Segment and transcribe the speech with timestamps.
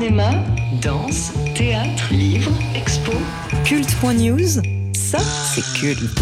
[0.00, 0.30] Cinéma,
[0.80, 3.12] danse, théâtre, livre, expo.
[3.64, 4.62] Culte.news,
[4.94, 6.18] ça c'est culte.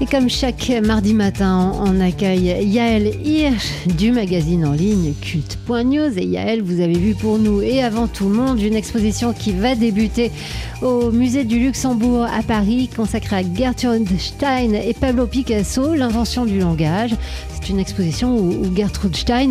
[0.00, 6.16] Et comme chaque mardi matin, on accueille Yael Hirsch du magazine en ligne culte.news.
[6.16, 9.52] Et Yael, vous avez vu pour nous et avant tout le monde une exposition qui
[9.52, 10.32] va débuter
[10.80, 16.60] au musée du Luxembourg à Paris, consacrée à Gertrude Stein et Pablo Picasso, l'invention du
[16.60, 17.14] langage.
[17.50, 19.50] C'est une exposition où, où Gertrude Stein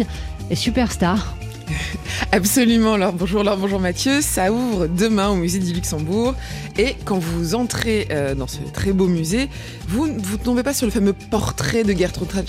[0.50, 1.36] est superstar.
[2.32, 2.94] Absolument.
[2.94, 4.22] Alors bonjour Laure, bonjour Mathieu.
[4.22, 6.36] Ça ouvre demain au musée du Luxembourg.
[6.78, 9.50] Et quand vous entrez euh, dans ce très beau musée,
[9.88, 12.48] vous ne tombez pas sur le fameux portrait de Gertrude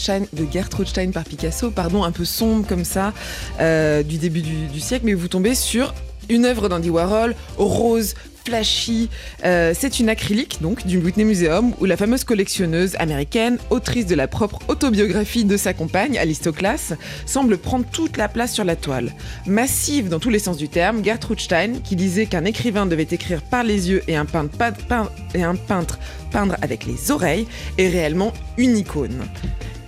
[0.87, 3.13] Stein, par Picasso, pardon, un peu sombre comme ça,
[3.61, 5.95] euh, du début du siècle, mais vous tombez sur
[6.29, 9.09] une œuvre d'Andy Warhol, rose, flashy.
[9.45, 14.15] Euh, c'est une acrylique, donc, du Whitney Museum, où la fameuse collectionneuse américaine, autrice de
[14.15, 16.95] la propre autobiographie de sa compagne, Alice Toklas,
[17.27, 19.13] semble prendre toute la place sur la toile.
[19.47, 23.43] Massive dans tous les sens du terme, Gertrude Stein, qui disait qu'un écrivain devait écrire
[23.43, 25.99] par les yeux et un peintre
[26.31, 27.47] peindre avec les oreilles,
[27.79, 29.23] est réellement une icône.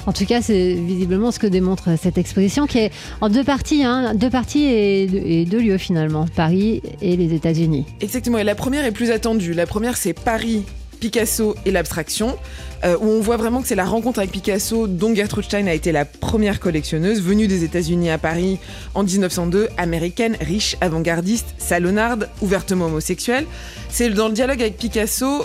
[0.06, 3.84] En tout cas, c'est visiblement ce que démontre cette exposition qui est en deux parties,
[3.84, 7.86] hein, deux parties et, deux lieux finalement, Paris et les États-Unis.
[8.00, 9.52] Exactement, et la première est plus attendue.
[9.52, 10.62] La première, c'est Paris,
[11.00, 12.36] Picasso et l'abstraction,
[12.84, 15.74] euh, où on voit vraiment que c'est la rencontre avec Picasso dont Gertrude Stein a
[15.74, 18.58] été la première collectionneuse, venue des États-Unis à Paris
[18.94, 23.46] en 1902, américaine, riche, avant-gardiste, salonarde, ouvertement homosexuelle.
[23.88, 25.44] C'est dans le dialogue avec Picasso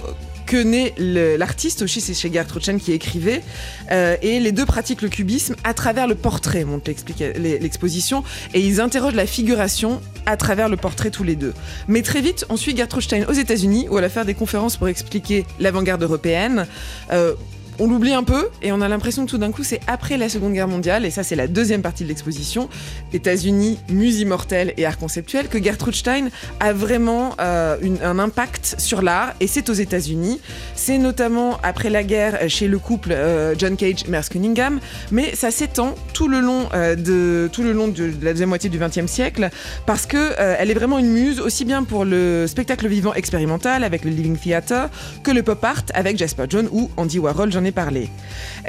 [0.52, 0.94] que naît
[1.38, 3.42] l'artiste, aussi c'est chez Gertrude Stein qui écrivait,
[3.90, 6.92] euh, et les deux pratiquent le cubisme à travers le portrait, montre
[7.40, 11.54] l'exposition, et ils interrogent la figuration à travers le portrait tous les deux.
[11.88, 14.76] Mais très vite, on suit Gertrude Stein aux États-Unis, où elle va faire des conférences
[14.76, 16.68] pour expliquer l'avant-garde européenne.
[17.14, 17.34] Euh,
[17.82, 20.30] on l'oublie un peu et on a l'impression que tout d'un coup c'est après la
[20.30, 22.70] Seconde Guerre mondiale, et ça c'est la deuxième partie de l'exposition,
[23.12, 26.28] États-Unis, muse immortelle et art conceptuel, que Gertrude Stein
[26.60, 30.40] a vraiment euh, un impact sur l'art, et c'est aux États-Unis.
[30.76, 34.80] C'est notamment après la guerre chez le couple euh, John Cage Merce Cunningham,
[35.12, 38.70] mais ça s'étend tout le long euh, de tout le long de, la deuxième moitié
[38.70, 39.50] du XXe siècle,
[39.88, 44.06] parce que elle est vraiment une muse aussi bien pour le spectacle vivant expérimental avec
[44.06, 44.90] le Living Theatre
[45.24, 47.52] que le pop art avec Jasper John ou Andy Warhol.
[47.52, 48.10] J'en parlé.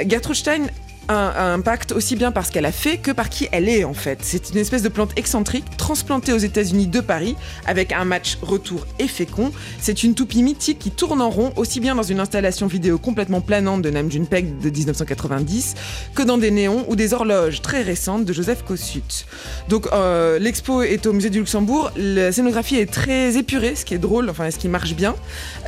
[0.06, 0.70] Gertrude Stein
[1.08, 3.94] un, impact aussi bien par ce qu'elle a fait que par qui elle est en
[3.94, 4.18] fait.
[4.22, 7.36] C'est une espèce de plante excentrique transplantée aux États-Unis de Paris
[7.66, 9.52] avec un match retour et fécond.
[9.80, 13.40] C'est une toupie mythique qui tourne en rond aussi bien dans une installation vidéo complètement
[13.40, 15.74] planante de Nam June Paik de 1990
[16.14, 19.26] que dans des néons ou des horloges très récentes de Joseph Kossut.
[19.68, 21.90] Donc euh, l'expo est au musée du Luxembourg.
[21.96, 25.14] La scénographie est très épurée, ce qui est drôle, enfin ce qui marche bien.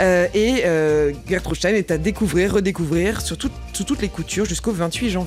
[0.01, 3.37] Euh, et euh, Gertrude Stein est à découvrir, redécouvrir sur,
[3.73, 5.24] sur toutes les coutures jusqu'au 28 janvier.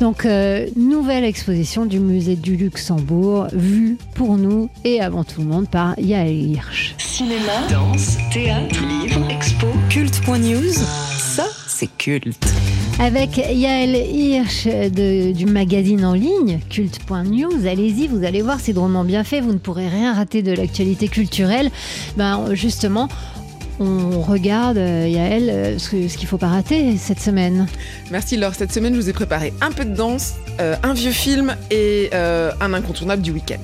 [0.00, 5.46] Donc, euh, nouvelle exposition du musée du Luxembourg, vue pour nous et avant tout le
[5.46, 6.94] monde par Yael Hirsch.
[6.98, 9.66] Cinéma, danse, théâtre, livre, expo.
[9.90, 10.72] Culte.news,
[11.18, 11.46] ça
[11.78, 12.44] c'est culte.
[12.98, 19.22] Avec Yael Hirsch du magazine en ligne culte.news, allez-y, vous allez voir, c'est drôlement bien
[19.22, 21.70] fait, vous ne pourrez rien rater de l'actualité culturelle.
[22.16, 23.08] Ben, justement,
[23.80, 27.66] on regarde, euh, Yael, euh, ce, qu'il ne faut pas rater cette semaine.
[28.10, 28.54] Merci Laure.
[28.54, 32.10] Cette semaine, je vous ai préparé un peu de danse, euh, un vieux film et
[32.12, 33.58] un incontournable du week-end.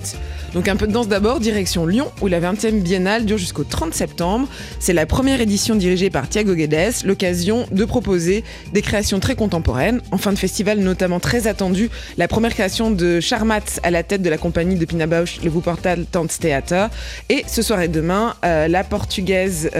[0.55, 3.93] Donc un peu de danse d'abord, direction Lyon, où la 20e biennale dure jusqu'au 30
[3.93, 4.49] septembre.
[4.79, 10.01] C'est la première édition dirigée par Thiago Guedes, l'occasion de proposer des créations très contemporaines.
[10.13, 14.23] En fin de festival, notamment très attendu, la première création de Charmat à la tête
[14.23, 16.89] de la compagnie de Pina Bausch, le Wuppertal Tanz Theater.
[17.29, 19.71] Et ce soir et demain, la portugaise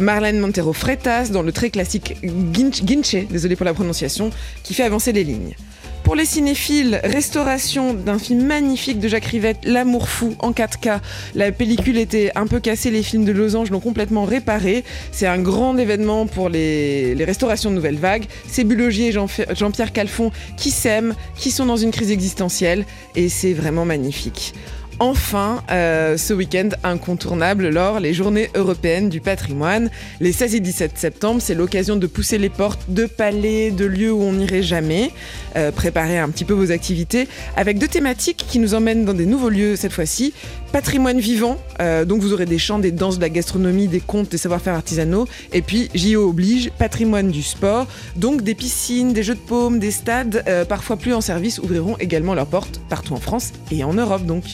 [0.00, 4.30] Marlène Montero Freitas dans le très classique Guinche, désolé pour la prononciation,
[4.62, 5.54] qui fait avancer les lignes.
[6.10, 10.98] Pour les cinéphiles, restauration d'un film magnifique de Jacques Rivette, L'amour fou en 4K.
[11.36, 14.82] La pellicule était un peu cassée, les films de Losange l'ont complètement réparé.
[15.12, 18.24] C'est un grand événement pour les, restaurations de nouvelles vagues.
[18.48, 23.52] C'est Bulogier et Jean-Pierre Calfon qui s'aiment, qui sont dans une crise existentielle et c'est
[23.52, 24.54] vraiment magnifique
[25.00, 29.90] enfin euh, ce week-end incontournable lors les journées européennes du patrimoine.
[30.20, 34.12] Les 16 et 17 septembre, c'est l'occasion de pousser les portes de palais, de lieux
[34.12, 35.10] où on n'irait jamais,
[35.56, 39.26] euh, préparer un petit peu vos activités avec deux thématiques qui nous emmènent dans des
[39.26, 40.34] nouveaux lieux cette fois-ci.
[40.70, 44.28] Patrimoine vivant, euh, donc vous aurez des chants, des danses, de la gastronomie, des contes,
[44.30, 45.26] des savoir-faire artisanaux.
[45.52, 47.86] Et puis JO oblige, patrimoine du sport,
[48.16, 52.34] donc des piscines, des jeux de paume, des stades, parfois plus en service, ouvriront également
[52.34, 54.44] leurs portes partout en France et en Europe donc.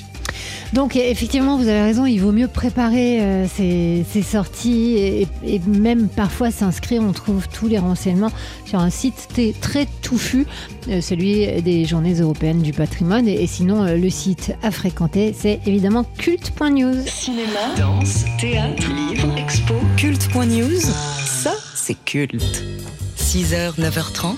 [0.72, 5.60] Donc effectivement, vous avez raison, il vaut mieux préparer euh, ces, ces sorties et, et
[5.66, 7.02] même parfois s'inscrire.
[7.02, 8.32] On trouve tous les renseignements
[8.64, 10.46] sur un site t- très touffu,
[10.88, 13.28] euh, celui des Journées européennes du patrimoine.
[13.28, 16.96] Et, et sinon, euh, le site à fréquenter, c'est évidemment culte.news.
[17.06, 19.74] Cinéma, danse, théâtre, livre, expo.
[19.96, 22.64] Culte.news, ça c'est culte.
[23.18, 24.34] 6h, 9h30,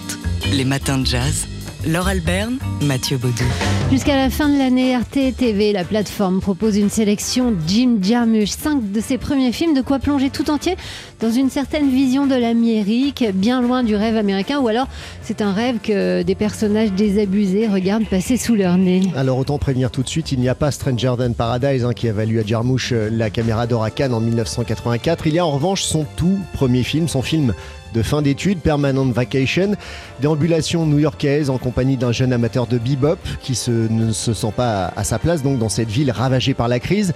[0.53, 1.47] les matins de jazz.
[1.89, 3.45] Laure Alberne, Mathieu Baudou.
[3.91, 8.93] Jusqu'à la fin de l'année, RT TV, la plateforme, propose une sélection Jim Jarmusch, cinq
[8.93, 10.77] de ses premiers films, de quoi plonger tout entier
[11.19, 14.87] dans une certaine vision de l'Amérique, bien loin du rêve américain, ou alors
[15.23, 19.01] c'est un rêve que des personnages désabusés regardent passer sous leur nez.
[19.17, 22.07] Alors autant prévenir tout de suite, il n'y a pas Stranger Than Paradise hein, qui
[22.09, 25.27] a valu à Jarmusch euh, la caméra d'or à Cannes en 1984.
[25.27, 27.55] Il y a en revanche son tout premier film, son film
[27.95, 29.73] de fin d'études, Permanent Vacation,
[30.21, 35.05] déambulation new-yorkaise en compagnie d'un jeune amateur de bebop qui ne se sent pas à
[35.05, 37.13] sa place donc dans cette ville ravagée par la crise.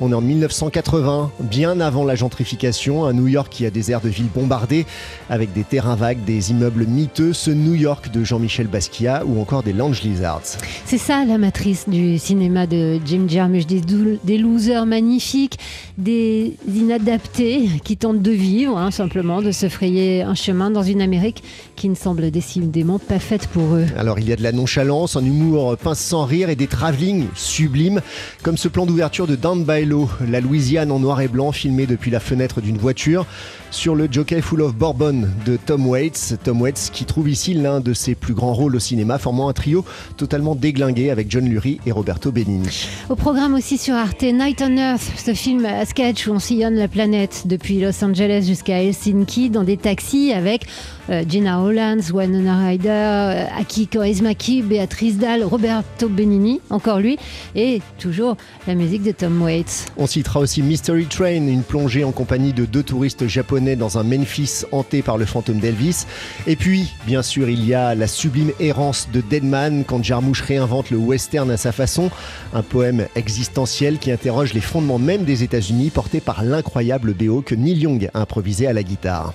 [0.00, 4.00] On est en 1980, bien avant la gentrification, un New York qui a des airs
[4.00, 4.86] de ville bombardée
[5.30, 9.62] avec des terrains vagues, des immeubles miteux, ce New York de Jean-Michel Basquiat ou encore
[9.62, 10.58] des Lounge Lizards.
[10.84, 15.58] C'est ça la matrice du cinéma de Jim Jarmusch, des losers magnifiques,
[15.98, 21.00] des inadaptés qui tentent de vivre, hein, simplement, de se frayer un chemin dans une
[21.00, 21.42] Amérique
[21.76, 23.86] qui ne semble décidément pas faite pour eux.
[23.98, 27.26] Alors il y a de la nonchalance, un humour pince sans rire et des travelling
[27.34, 28.00] sublimes,
[28.42, 31.86] comme ce plan d'ouverture de Down by Law, la Louisiane en noir et blanc filmé
[31.86, 33.26] depuis la fenêtre d'une voiture,
[33.70, 36.36] sur le Jockey Full of Bourbon de Tom Waits.
[36.44, 39.52] Tom Waits qui trouve ici l'un de ses plus grands rôles au cinéma, formant un
[39.52, 39.84] trio
[40.16, 42.88] totalement déglingué avec John Lurie et Roberto Benigni.
[43.10, 46.76] Au programme aussi sur Arte, Night on Earth, ce film à sketch où on sillonne
[46.76, 50.66] la planète depuis Los Angeles jusqu'à Helsinki dans des taxis avec
[51.10, 57.18] euh, Gina Hollands, Winona Ryder, euh, Aki Kaurismäki, Béatrice Dalle, Roberto Benigni, encore lui,
[57.54, 58.36] et toujours
[58.66, 59.86] la musique de Tom Waits.
[59.96, 64.04] On citera aussi Mystery Train, une plongée en compagnie de deux touristes japonais dans un
[64.04, 66.06] Memphis hanté par le fantôme d'Elvis.
[66.46, 70.90] Et puis, bien sûr, il y a la sublime errance de Deadman quand Jarmusch réinvente
[70.90, 72.10] le western à sa façon,
[72.54, 77.54] un poème existentiel qui interroge les fondements même des États-Unis porté par l'incroyable BO que
[77.54, 79.32] Neil Young a improvisé à la guitare.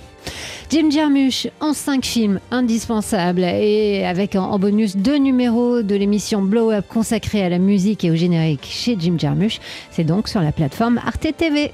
[0.72, 6.40] Jim Jarmusch en cinq films indispensables et avec en, en bonus deux numéros de l'émission
[6.40, 9.60] Blow Up consacrée à la musique et au générique chez Jim Jarmusch.
[9.90, 11.72] C'est donc sur la plateforme Arte TV.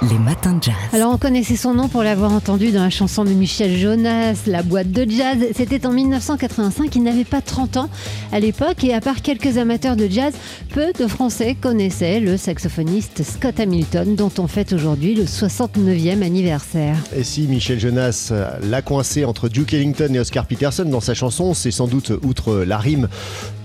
[0.00, 0.74] Les matins de jazz.
[0.92, 4.62] Alors on connaissait son nom pour l'avoir entendu dans la chanson de Michel Jonas, La
[4.62, 5.38] boîte de jazz.
[5.56, 7.90] C'était en 1985, il n'avait pas 30 ans
[8.30, 10.32] à l'époque et à part quelques amateurs de jazz,
[10.72, 16.96] peu de Français connaissaient le saxophoniste Scott Hamilton dont on fête aujourd'hui le 69e anniversaire.
[17.16, 21.54] Et si Michel Jonas l'a coincé entre Duke Ellington et Oscar Peterson dans sa chanson,
[21.54, 23.08] c'est sans doute, outre la rime,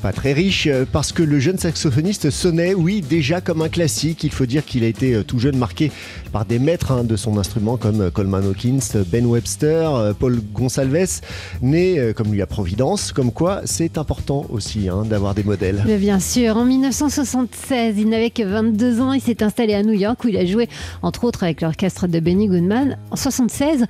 [0.03, 4.25] pas très riche, euh, parce que le jeune saxophoniste sonnait, oui, déjà comme un classique.
[4.25, 5.94] Il faut dire qu'il a été euh, tout jeune marqué
[6.33, 11.21] par des maîtres hein, de son instrument comme euh, Coleman Hawkins, Ben Webster, Paul Gonsalves,
[11.61, 15.81] né comme lui à Providence, comme quoi c'est important aussi hein, d'avoir des modèles.
[15.97, 20.21] Bien sûr, en 1976, il n'avait que 22 ans, il s'est installé à New York
[20.25, 20.67] où il a joué
[21.01, 22.97] entre autres avec l'orchestre de Benny Goodman.
[23.09, 23.85] En 76,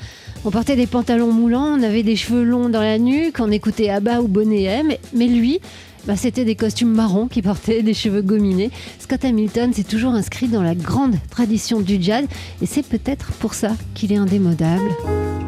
[0.45, 3.89] on portait des pantalons moulants, on avait des cheveux longs dans la nuque, on écoutait
[3.89, 5.59] Abba ou Bonnet M, mais lui,
[6.05, 8.71] bah, c'était des costumes marrons qui portaient des cheveux gominés.
[8.99, 12.25] Scott Hamilton s'est toujours inscrit dans la grande tradition du jazz
[12.61, 14.89] et c'est peut-être pour ça qu'il est indémodable.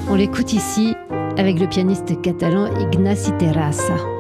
[0.09, 0.93] On l'écoute ici
[1.37, 4.14] avec le pianiste catalan Ignasi Terrassa.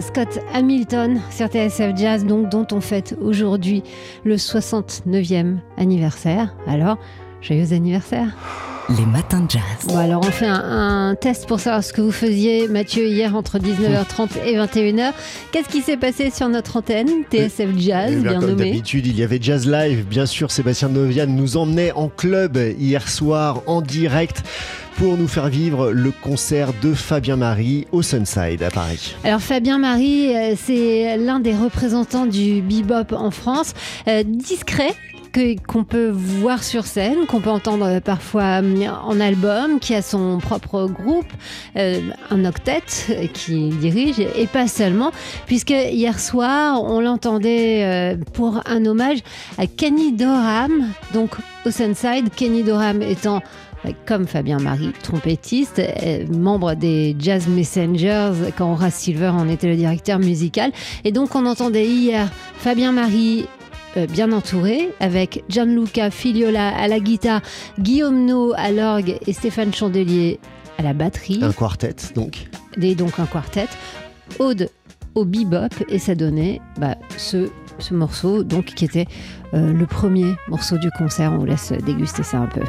[0.00, 3.82] Scott Hamilton sur TSF Jazz, dont on fête aujourd'hui
[4.24, 6.54] le 69e anniversaire.
[6.66, 6.98] Alors,
[7.40, 8.36] joyeux anniversaire
[8.96, 9.62] Les matins de jazz.
[9.86, 13.36] Bon alors on fait un, un test pour savoir ce que vous faisiez Mathieu hier
[13.36, 15.12] entre 19h30 et 21h.
[15.52, 19.06] Qu'est-ce qui s'est passé sur notre antenne TSF Jazz, Eh bien, bien comme nommé d'habitude,
[19.06, 20.06] il y avait Jazz Live.
[20.06, 24.42] Bien sûr, Sébastien Novian nous emmenait en club hier soir en direct
[24.96, 29.14] pour nous faire vivre le concert de Fabien Marie au Sunside à Paris.
[29.22, 33.74] Alors Fabien Marie, euh, c'est l'un des représentants du bebop en France,
[34.08, 34.94] euh, discret
[35.66, 40.02] qu'on peut voir sur scène, qu'on peut entendre euh, parfois euh, en album, qui a
[40.02, 41.26] son propre groupe,
[41.76, 42.82] euh, un octet
[43.32, 45.12] qui dirige, et pas seulement,
[45.46, 49.18] puisque hier soir, on l'entendait pour un hommage
[49.58, 51.30] à Kenny Dorham, donc
[51.66, 53.42] au Sunside, Kenny Dorham étant
[54.06, 55.80] comme Fabien Marie, trompettiste,
[56.30, 60.72] membre des Jazz Messengers quand Horace Silver en était le directeur musical.
[61.04, 63.46] Et donc on entendait hier Fabien Marie
[64.08, 67.40] bien entouré avec Gianluca Filiola à la guitare,
[67.78, 70.38] Guillaume No à l'orgue et Stéphane Chandelier
[70.78, 72.48] à la batterie, Un quartet, donc.
[72.80, 73.66] et donc un quartet,
[74.38, 74.68] Aude
[75.14, 79.06] au bebop et ça donnait bah, ce, ce morceau donc qui était
[79.54, 81.32] euh, le premier morceau du concert.
[81.32, 82.60] On vous laisse déguster ça un peu.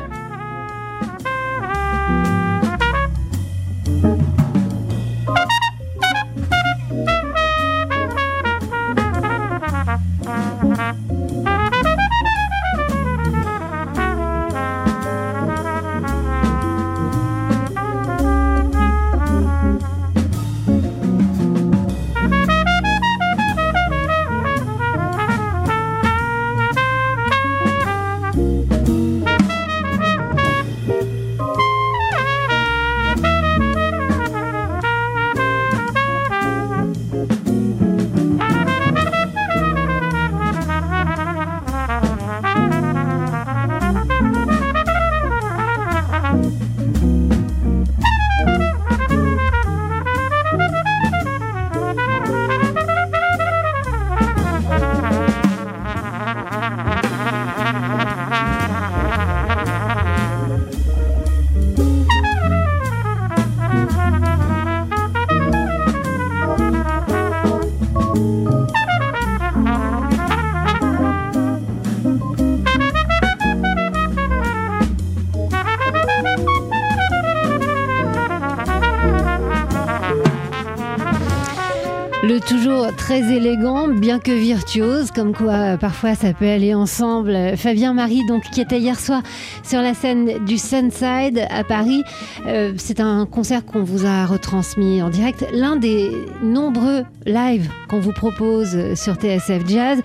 [82.38, 87.58] Toujours très élégant, bien que virtuose, comme quoi euh, parfois ça peut aller ensemble.
[87.58, 89.24] Fabien Marie, donc, qui était hier soir
[89.64, 92.04] sur la scène du Sunside à Paris.
[92.46, 95.44] Euh, c'est un concert qu'on vous a retransmis en direct.
[95.54, 96.12] L'un des
[96.44, 100.00] nombreux lives qu'on vous propose sur TSF Jazz.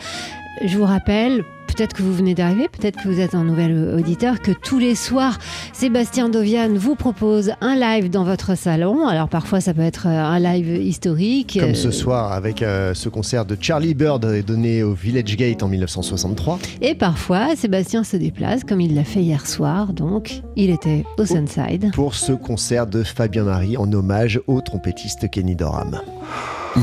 [0.64, 4.40] Je vous rappelle, peut-être que vous venez d'arriver, peut-être que vous êtes un nouvel auditeur,
[4.40, 5.38] que tous les soirs,
[5.73, 9.09] Sébastien Dovian vous propose un live dans votre salon.
[9.09, 11.59] Alors parfois, ça peut être euh, un live historique.
[11.59, 15.62] Comme euh, ce soir avec euh, ce concert de Charlie Bird donné au Village Gate
[15.62, 16.59] en 1963.
[16.81, 19.93] Et parfois, Sébastien se déplace, comme il l'a fait hier soir.
[19.93, 21.90] Donc, il était au Sunside.
[21.93, 26.00] pour ce concert de Fabien Marie en hommage au trompettiste Kenny Dorham.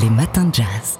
[0.01, 0.99] Les matins de jazz.